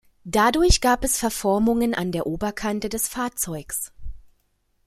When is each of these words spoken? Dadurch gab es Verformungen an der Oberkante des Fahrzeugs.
Dadurch 0.23 0.81
gab 0.81 1.03
es 1.03 1.19
Verformungen 1.19 1.93
an 1.93 2.11
der 2.11 2.25
Oberkante 2.25 2.89
des 2.89 3.07
Fahrzeugs. 3.07 3.91